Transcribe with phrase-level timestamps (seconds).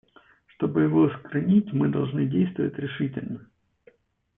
[0.55, 3.47] Чтобы его искоренить, мы должны действовать решительно.